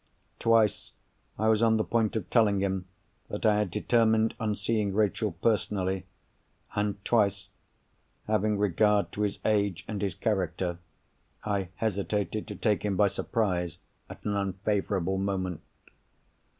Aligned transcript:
Twice, 0.39 0.93
I 1.37 1.47
was 1.47 1.61
on 1.61 1.77
the 1.77 1.83
point 1.83 2.15
of 2.15 2.27
telling 2.31 2.59
him 2.61 2.87
that 3.29 3.45
I 3.45 3.59
had 3.59 3.69
determined 3.69 4.33
on 4.39 4.55
seeing 4.55 4.95
Rachel 4.95 5.33
personally; 5.43 6.07
and 6.75 6.95
twice, 7.05 7.49
having 8.25 8.57
regard 8.57 9.11
to 9.11 9.21
his 9.21 9.37
age 9.45 9.85
and 9.87 10.01
his 10.01 10.15
character, 10.15 10.79
I 11.43 11.69
hesitated 11.75 12.47
to 12.47 12.55
take 12.55 12.81
him 12.83 12.97
by 12.97 13.09
surprise 13.09 13.77
at 14.09 14.25
an 14.25 14.35
unfavourable 14.35 15.19
moment. 15.19 15.61